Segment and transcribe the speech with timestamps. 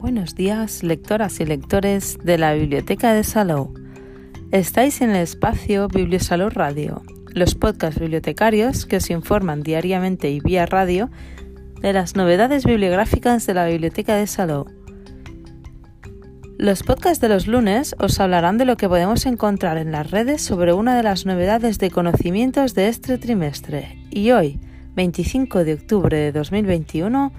[0.00, 3.74] Buenos días, lectoras y lectores de la Biblioteca de Salou.
[4.50, 7.02] Estáis en el espacio Bibliosalou Radio,
[7.34, 11.10] los podcasts bibliotecarios que os informan diariamente y vía radio
[11.82, 14.64] de las novedades bibliográficas de la Biblioteca de Salou.
[16.56, 20.40] Los podcasts de los lunes os hablarán de lo que podemos encontrar en las redes
[20.40, 23.98] sobre una de las novedades de conocimientos de este trimestre.
[24.10, 24.60] Y hoy,
[24.94, 27.32] 25 de octubre de 2021,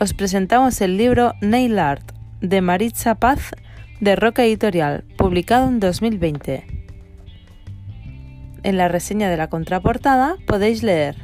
[0.00, 3.52] os presentamos el libro Nail Art de Maritza Paz
[4.00, 6.66] de Roca Editorial, publicado en 2020.
[8.64, 11.16] En la reseña de la contraportada podéis leer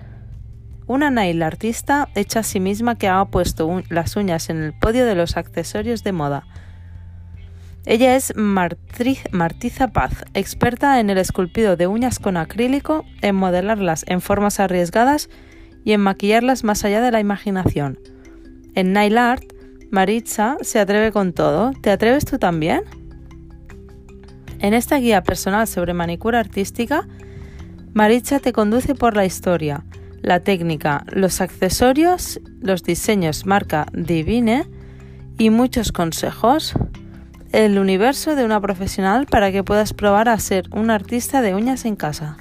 [0.87, 5.07] una nail artista hecha a sí misma que ha puesto las uñas en el podio
[5.07, 6.47] de los accesorios de moda.
[7.87, 14.21] Ella es Martiza Paz, experta en el esculpido de uñas con acrílico, en modelarlas en
[14.21, 15.31] formas arriesgadas
[15.85, 17.99] y en maquillarlas más allá de la imaginación.
[18.81, 19.45] En Nail Art,
[19.91, 21.73] Maritza se atreve con todo.
[21.83, 22.81] ¿Te atreves tú también?
[24.59, 27.07] En esta guía personal sobre manicura artística,
[27.93, 29.85] Maritza te conduce por la historia,
[30.23, 34.67] la técnica, los accesorios, los diseños marca Divine
[35.37, 36.73] y muchos consejos,
[37.53, 41.85] el universo de una profesional para que puedas probar a ser un artista de uñas
[41.85, 42.39] en casa.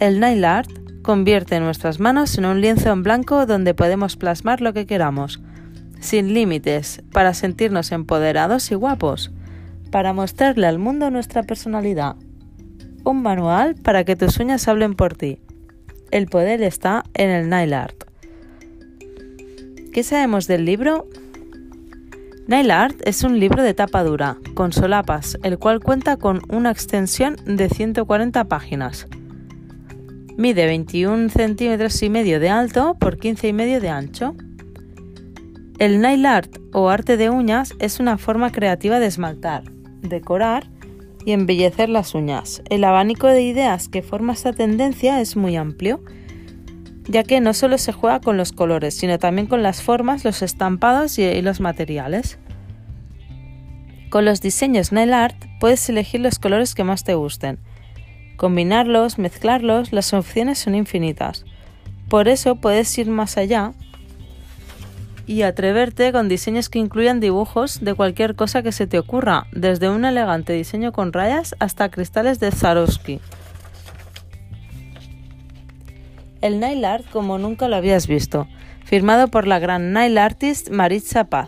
[0.00, 4.72] El nail art convierte nuestras manos en un lienzo en blanco donde podemos plasmar lo
[4.72, 5.40] que queramos,
[6.00, 9.30] sin límites, para sentirnos empoderados y guapos,
[9.92, 12.16] para mostrarle al mundo nuestra personalidad.
[13.04, 15.40] Un manual para que tus uñas hablen por ti.
[16.10, 18.04] El poder está en el nail art.
[19.92, 21.06] ¿Qué sabemos del libro?
[22.46, 26.70] Nail Art es un libro de tapa dura, con solapas, el cual cuenta con una
[26.70, 29.06] extensión de 140 páginas.
[30.36, 34.34] Mide 21 centímetros y medio de alto por 15 y medio de ancho.
[35.78, 39.62] El nail art o arte de uñas es una forma creativa de esmaltar,
[40.02, 40.68] decorar
[41.24, 42.62] y embellecer las uñas.
[42.68, 46.02] El abanico de ideas que forma esta tendencia es muy amplio,
[47.04, 50.42] ya que no solo se juega con los colores, sino también con las formas, los
[50.42, 52.40] estampados y los materiales.
[54.10, 57.60] Con los diseños nail art puedes elegir los colores que más te gusten
[58.36, 61.44] Combinarlos, mezclarlos, las opciones son infinitas.
[62.08, 63.72] Por eso puedes ir más allá
[65.26, 69.88] y atreverte con diseños que incluyan dibujos de cualquier cosa que se te ocurra, desde
[69.88, 73.20] un elegante diseño con rayas hasta cristales de Swarovski.
[76.40, 78.46] El nail art como nunca lo habías visto,
[78.84, 81.46] firmado por la gran nail artist Maritza Paz,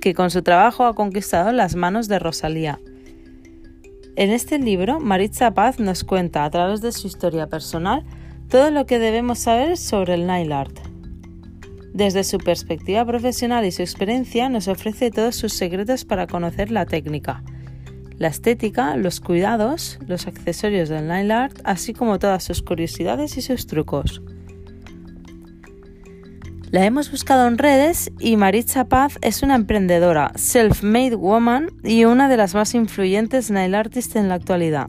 [0.00, 2.80] que con su trabajo ha conquistado las manos de Rosalía.
[4.16, 8.02] En este libro, Maritza Paz nos cuenta, a través de su historia personal,
[8.48, 10.74] todo lo que debemos saber sobre el nail art.
[11.92, 16.86] Desde su perspectiva profesional y su experiencia, nos ofrece todos sus secretos para conocer la
[16.86, 17.42] técnica,
[18.16, 23.42] la estética, los cuidados, los accesorios del nail art, así como todas sus curiosidades y
[23.42, 24.22] sus trucos.
[26.72, 32.28] La hemos buscado en redes y Maritza Paz es una emprendedora, self-made woman y una
[32.28, 34.88] de las más influyentes nail artists en la actualidad.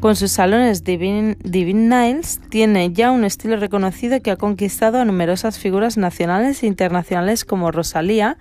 [0.00, 5.06] Con sus salones Divine, Divine, Nails tiene ya un estilo reconocido que ha conquistado a
[5.06, 8.36] numerosas figuras nacionales e internacionales como Rosalía,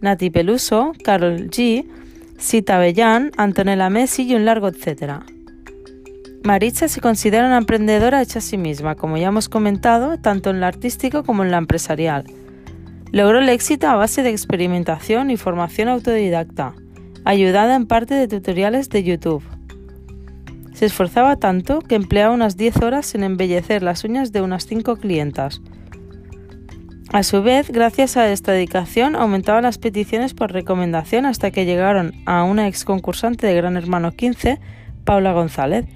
[0.00, 1.88] Nati Peluso, Carol G,
[2.38, 5.26] Sita Bellán, Antonella Messi y un largo etcétera.
[6.44, 10.60] Maritza se considera una emprendedora hecha a sí misma, como ya hemos comentado, tanto en
[10.60, 12.26] lo artístico como en lo empresarial.
[13.12, 16.74] Logró el éxito a base de experimentación y formación autodidacta,
[17.24, 19.42] ayudada en parte de tutoriales de YouTube.
[20.74, 24.96] Se esforzaba tanto que empleaba unas 10 horas en embellecer las uñas de unas 5
[24.96, 25.62] clientas.
[27.10, 32.12] A su vez, gracias a esta dedicación, aumentaban las peticiones por recomendación hasta que llegaron
[32.26, 34.60] a una ex concursante de Gran Hermano 15,
[35.04, 35.86] Paula González,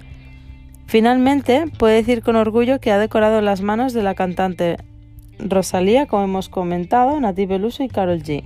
[0.89, 4.77] Finalmente, puede decir con orgullo que ha decorado las manos de la cantante
[5.37, 8.43] Rosalía, como hemos comentado, Nati Peluso y Carol G.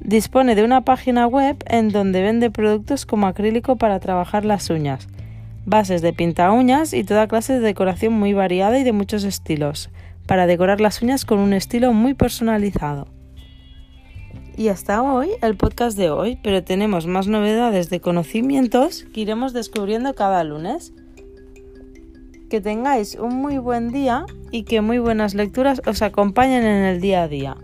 [0.00, 5.08] Dispone de una página web en donde vende productos como acrílico para trabajar las uñas,
[5.64, 9.88] bases de pinta uñas y toda clase de decoración muy variada y de muchos estilos,
[10.26, 13.08] para decorar las uñas con un estilo muy personalizado.
[14.58, 19.54] Y hasta hoy el podcast de hoy, pero tenemos más novedades de conocimientos que iremos
[19.54, 20.92] descubriendo cada lunes.
[22.48, 27.00] Que tengáis un muy buen día y que muy buenas lecturas os acompañen en el
[27.00, 27.56] día a día.